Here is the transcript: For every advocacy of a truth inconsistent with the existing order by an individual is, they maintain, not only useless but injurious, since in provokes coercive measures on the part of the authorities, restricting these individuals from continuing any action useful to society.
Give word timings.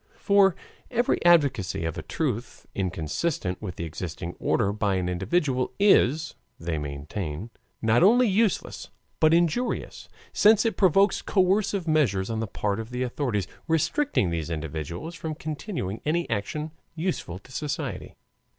For 0.17 0.55
every 0.89 1.23
advocacy 1.23 1.85
of 1.85 1.95
a 1.95 2.01
truth 2.01 2.65
inconsistent 2.73 3.61
with 3.61 3.75
the 3.75 3.83
existing 3.83 4.35
order 4.39 4.73
by 4.73 4.95
an 4.95 5.07
individual 5.07 5.73
is, 5.79 6.33
they 6.59 6.79
maintain, 6.79 7.51
not 7.83 8.01
only 8.01 8.27
useless 8.27 8.89
but 9.19 9.31
injurious, 9.31 10.09
since 10.33 10.65
in 10.65 10.73
provokes 10.73 11.21
coercive 11.21 11.87
measures 11.87 12.31
on 12.31 12.39
the 12.39 12.47
part 12.47 12.79
of 12.79 12.89
the 12.89 13.03
authorities, 13.03 13.47
restricting 13.67 14.31
these 14.31 14.49
individuals 14.49 15.13
from 15.13 15.35
continuing 15.35 16.01
any 16.03 16.27
action 16.31 16.71
useful 16.95 17.37
to 17.37 17.51
society. 17.51 18.15